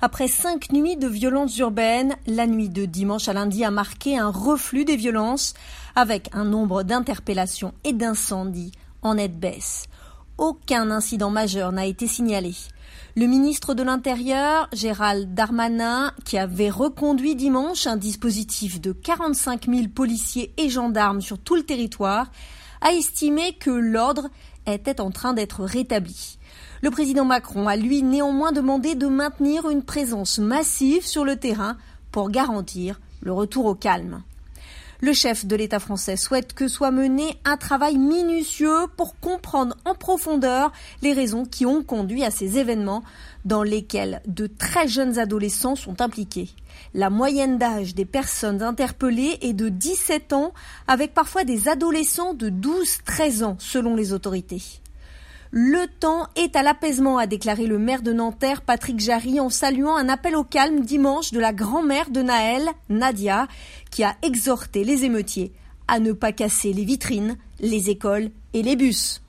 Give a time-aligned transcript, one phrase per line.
[0.00, 4.30] Après cinq nuits de violences urbaines, la nuit de dimanche à lundi a marqué un
[4.30, 5.54] reflux des violences,
[5.96, 8.70] avec un nombre d'interpellations et d'incendies
[9.02, 9.86] en nette baisse.
[10.36, 12.54] Aucun incident majeur n'a été signalé.
[13.16, 19.88] Le ministre de l'Intérieur, Gérald Darmanin, qui avait reconduit dimanche un dispositif de 45 000
[19.88, 22.30] policiers et gendarmes sur tout le territoire,
[22.80, 24.28] a estimé que l'ordre
[24.72, 26.38] était en train d'être rétabli.
[26.82, 31.76] Le président Macron a lui néanmoins demandé de maintenir une présence massive sur le terrain
[32.12, 34.22] pour garantir le retour au calme.
[35.00, 39.94] Le chef de l'État français souhaite que soit mené un travail minutieux pour comprendre en
[39.94, 43.04] profondeur les raisons qui ont conduit à ces événements
[43.44, 46.48] dans lesquels de très jeunes adolescents sont impliqués.
[46.94, 50.52] La moyenne d'âge des personnes interpellées est de 17 ans,
[50.88, 54.62] avec parfois des adolescents de 12-13 ans selon les autorités.
[55.50, 59.96] Le temps est à l'apaisement, a déclaré le maire de Nanterre, Patrick Jarry, en saluant
[59.96, 63.48] un appel au calme dimanche de la grand-mère de Naël, Nadia,
[63.90, 65.52] qui a exhorté les émeutiers
[65.86, 69.22] à ne pas casser les vitrines, les écoles et les bus.